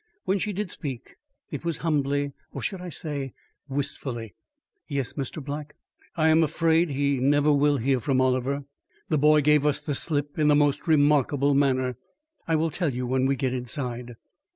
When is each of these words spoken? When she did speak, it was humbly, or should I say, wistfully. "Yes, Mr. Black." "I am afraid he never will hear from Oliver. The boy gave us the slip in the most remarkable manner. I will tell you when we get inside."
When 0.25 0.39
she 0.39 0.51
did 0.51 0.71
speak, 0.71 1.17
it 1.51 1.63
was 1.63 1.77
humbly, 1.85 2.33
or 2.53 2.63
should 2.63 2.81
I 2.81 2.89
say, 2.89 3.33
wistfully. 3.69 4.33
"Yes, 4.87 5.13
Mr. 5.13 5.45
Black." 5.45 5.75
"I 6.17 6.29
am 6.29 6.41
afraid 6.41 6.89
he 6.89 7.19
never 7.19 7.53
will 7.53 7.77
hear 7.77 7.99
from 7.99 8.19
Oliver. 8.19 8.63
The 9.09 9.19
boy 9.19 9.41
gave 9.41 9.63
us 9.63 9.79
the 9.79 9.93
slip 9.93 10.39
in 10.39 10.47
the 10.47 10.55
most 10.55 10.87
remarkable 10.87 11.53
manner. 11.53 11.97
I 12.47 12.55
will 12.55 12.71
tell 12.71 12.91
you 12.91 13.05
when 13.05 13.27
we 13.27 13.35
get 13.35 13.53
inside." 13.53 14.15